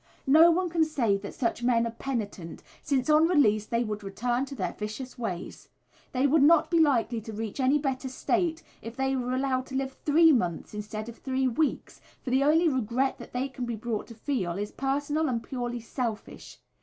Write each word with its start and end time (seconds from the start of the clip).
No 0.25 0.49
one 0.49 0.67
can 0.71 0.83
say 0.83 1.15
that 1.17 1.35
such 1.35 1.61
men 1.61 1.85
are 1.85 1.91
penitent, 1.91 2.63
since 2.81 3.07
on 3.07 3.27
release 3.27 3.67
they 3.67 3.83
would 3.83 4.03
return 4.03 4.45
to 4.45 4.55
their 4.55 4.73
vicious 4.73 5.15
ways. 5.15 5.69
They 6.11 6.25
would 6.25 6.41
not 6.41 6.71
be 6.71 6.79
likely 6.79 7.21
to 7.21 7.31
reach 7.31 7.59
any 7.59 7.77
better 7.77 8.09
state 8.09 8.63
if 8.81 8.95
they 8.95 9.15
were 9.15 9.35
allowed 9.35 9.67
to 9.67 9.75
live 9.75 9.95
three 10.03 10.31
months 10.31 10.73
instead 10.73 11.07
of 11.07 11.19
three 11.19 11.47
weeks, 11.47 12.01
for 12.23 12.31
the 12.31 12.43
only 12.43 12.67
regret 12.67 13.19
that 13.19 13.31
they 13.31 13.47
can 13.47 13.65
be 13.67 13.75
brought 13.75 14.07
to 14.07 14.15
feel 14.15 14.53
is 14.57 14.71
personal 14.71 15.29
and 15.29 15.43
purely 15.43 15.79
selfish. 15.79 16.57